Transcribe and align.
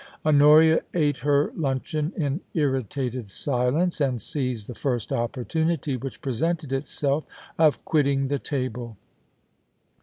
Honoria 0.25 0.79
ate 0.95 1.19
her 1.19 1.51
luncheon 1.55 2.11
in 2.17 2.41
irritated 2.55 3.29
silence, 3.29 4.01
and 4.01 4.19
seized 4.19 4.65
the 4.65 4.73
first 4.73 5.13
opportunity 5.13 5.95
which 5.95 6.21
presented 6.21 6.73
itself 6.73 7.23
of 7.59 7.85
quitting 7.85 8.27
the 8.27 8.39
table. 8.39 8.97